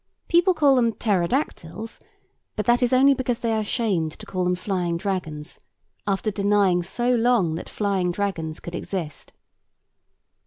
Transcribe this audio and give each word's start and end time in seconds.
People 0.27 0.55
call 0.55 0.77
them 0.77 0.93
Pterodactyles: 0.93 1.99
but 2.55 2.65
that 2.65 2.81
is 2.81 2.91
only 2.91 3.13
because 3.13 3.37
they 3.41 3.51
are 3.53 3.59
ashamed 3.59 4.13
to 4.13 4.25
call 4.25 4.43
them 4.43 4.55
flying 4.55 4.97
dragons, 4.97 5.59
after 6.07 6.31
denying 6.31 6.81
so 6.81 7.13
long 7.13 7.53
that 7.53 7.69
flying 7.69 8.11
dragons 8.11 8.59
could 8.59 8.73
exist. 8.73 9.31